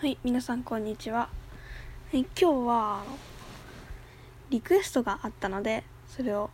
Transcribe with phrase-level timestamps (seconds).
[0.00, 1.28] はい皆さんこんにちは、は
[2.12, 3.02] い、今日は
[4.48, 6.50] リクエストがあったのでそれを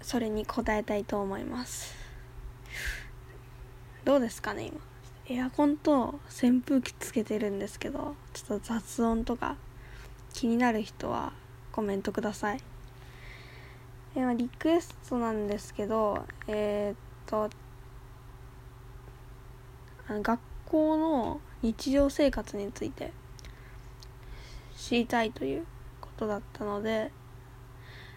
[0.00, 1.94] それに答えたいと思います。
[4.02, 4.80] どうですかね今。
[5.28, 9.56] エアコンと扇風機つけてるんですけどちょっと雑音とか
[10.32, 11.34] 気になる人は
[11.70, 12.60] コメントください。
[14.16, 16.96] えリクエストなんですけどえー、っ
[17.26, 17.50] と
[20.22, 23.10] 学校の日常生活について
[24.76, 25.64] 知りたいという
[25.98, 27.10] ことだったので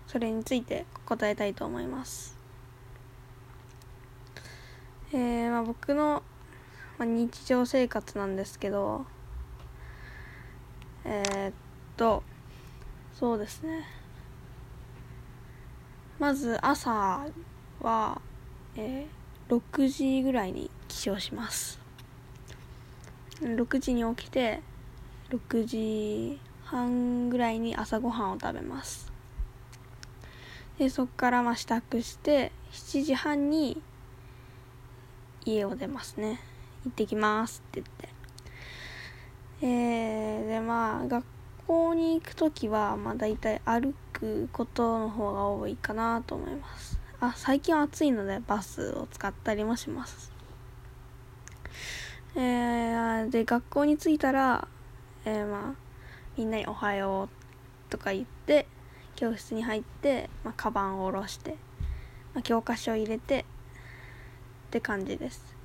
[0.06, 2.38] それについて答えたいと思います。
[5.14, 6.24] えー、まあ、僕の、
[6.98, 9.06] まあ、日常生活なんですけど
[11.06, 11.54] えー、っ
[11.96, 12.24] と
[13.14, 13.86] そうですね。
[16.20, 17.26] まず朝
[17.80, 18.22] は、
[18.76, 21.87] えー、6時ぐらいに起床します。
[23.42, 24.62] 6時に起きて
[25.30, 29.12] 6時半ぐらいに朝ごはんを食べます。
[30.80, 33.82] でそこからまあ支度して7時半に
[35.46, 36.40] 家を出ますね。
[36.86, 38.18] 行ってきますって言って。
[39.62, 41.26] えー、でまあ学
[41.68, 47.00] 校に行く時はまあ大体歩くことの方が多いかなと思います。
[47.20, 50.37] あ最近暑いのでバスを使ったりもします。
[52.36, 54.68] えー、で学校に着いたら、
[55.26, 55.74] えー、まあ
[56.38, 57.30] みんなに「おはよう」
[57.90, 58.68] とか言って
[59.16, 61.52] 教室に入って、まあ、カバンを下ろして、
[62.34, 63.44] まあ、教科書を入れてっ
[64.70, 65.56] て感じです、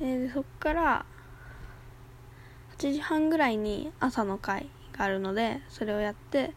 [0.00, 1.04] えー、そっから
[2.78, 6.54] 8時半ぐらいに朝の会があるのでそれをやって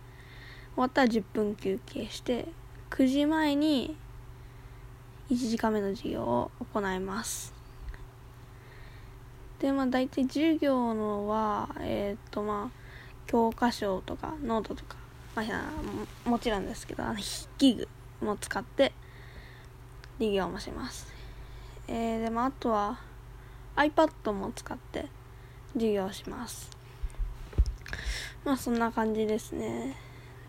[0.73, 2.47] 終わったら10分休憩して
[2.89, 3.95] 9時前に
[5.29, 7.54] 1時間目の授業を行います。
[9.59, 12.85] でまあ大体授業のはえっ、とまあ
[13.27, 14.97] 教科書とかノートとか、
[15.35, 17.25] まあ、もちろんですけどあの筆
[17.57, 17.87] 記具
[18.21, 18.91] も使って
[20.17, 21.07] 授業もします。
[21.87, 22.99] えー、でもあとは
[23.75, 25.07] iPad も使って
[25.73, 26.69] 授業します。
[28.43, 29.95] まあそんな感じですね。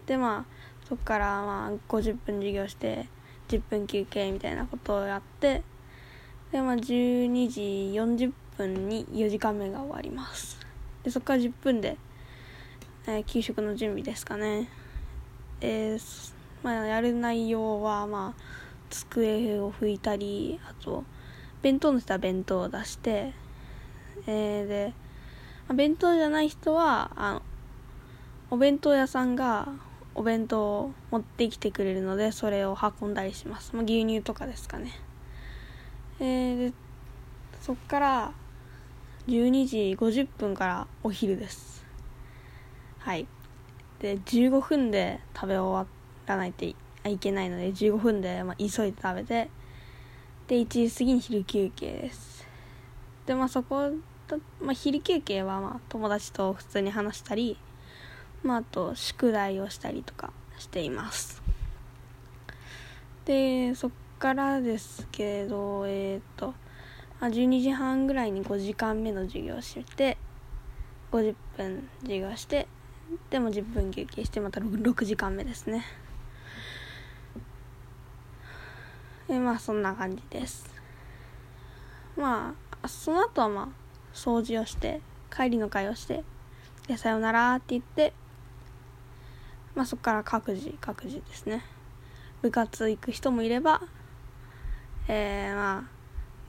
[0.06, 0.56] でまあ
[0.88, 3.08] そこからまあ50分授業して
[3.48, 5.62] 10分休憩みたいなことをやって
[6.52, 7.60] でまあ12時
[7.98, 10.58] 40分に4時間目が終わります。
[11.02, 11.96] でそこから10分で、
[13.06, 14.68] えー、給食の準備ですかね。
[15.60, 18.42] えー、まあやる内容はまあ
[18.90, 21.04] 机を拭いたりあと
[21.62, 23.32] 弁当の人は弁当を出して
[24.26, 24.92] えー、で、
[25.68, 27.42] まあ、弁当じゃない人はあの
[28.50, 29.68] お弁当屋さんが
[30.14, 34.92] お弁当を持ってきてくれるのでそれを運んだりします、まあ、牛乳とかですかね。
[36.20, 36.72] えー、で
[37.60, 38.32] そっから
[39.28, 41.84] 12時50分からお昼です。
[42.98, 43.26] はい。
[43.98, 45.92] で15分で食べ終わ
[46.26, 46.76] らないとい
[47.18, 49.50] けないので15分で、まあ、急いで食べて
[50.46, 52.46] で1時過ぎに昼休憩です。
[53.26, 53.90] でまあそこ、
[54.60, 57.58] まあ、昼休憩はまあ友達と普通に話したり
[58.44, 61.42] まああと宿題をしたりとかしています。
[63.24, 66.54] でそっからですけどえっ、ー、と
[67.20, 70.18] あ12時半ぐらいに5時間目の授業して
[71.12, 72.68] 50分授業して
[73.30, 75.84] でも10分休憩してまた 6, 6時間目ですね。
[79.28, 80.68] でまあそんな感じです。
[82.16, 83.68] まあその後はまあ
[84.14, 85.00] 掃除をして
[85.34, 86.22] 帰りの会をして
[86.86, 88.12] でさよならって言って
[89.74, 91.64] まあそこから各自各自ですね。
[92.42, 93.80] 部活行く人もいれば
[95.08, 95.95] えー、まあ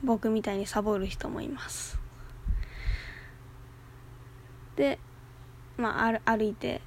[0.04, 1.98] 僕みたいにサボる人もいます。
[4.76, 4.98] で
[5.76, 6.80] まあ歩いて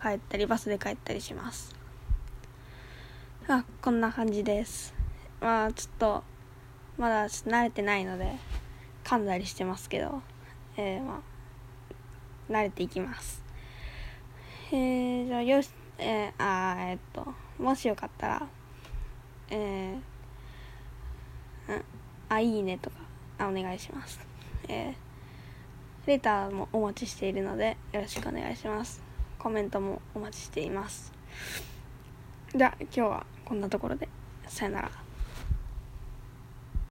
[0.00, 1.74] 帰ったりバスで帰ったりします。
[3.48, 4.94] あこんな感じです。
[5.40, 6.22] まあちょっと
[6.96, 8.36] まだ慣れてないので
[9.04, 10.22] 噛んだりしてますけど
[10.76, 11.22] えー、ま
[12.50, 13.42] あ慣れていきます。
[14.70, 18.46] えー、じゃあよしえー、あえー、っともしよかったら
[19.50, 20.00] えー、
[22.38, 22.96] あ、いいねとか、
[23.38, 24.20] あ、お願いします。
[24.68, 29.02] えー、レターもお待ちしているので、よろしくお願いします。
[29.38, 31.12] コメントもお待ちしています。
[32.54, 34.08] じゃあ、今日はこんなところで、
[34.46, 35.07] さよなら。